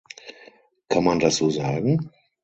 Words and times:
Kann 0.89 1.03
man 1.03 1.19
das 1.19 1.35
so 1.35 1.51
sagen? 1.51 2.09